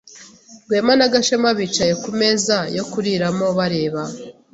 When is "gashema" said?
1.13-1.49